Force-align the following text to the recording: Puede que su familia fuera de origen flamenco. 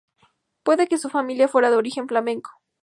Puede 0.63 0.87
que 0.87 0.97
su 0.97 1.09
familia 1.11 1.47
fuera 1.47 1.69
de 1.69 1.75
origen 1.77 2.07
flamenco. 2.07 2.49